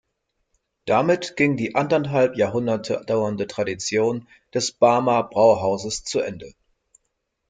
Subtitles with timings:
[0.85, 6.55] Damit ging die anderthalb Jahrhunderte dauernde Tradition des Barmer Brauhauses zu Ende.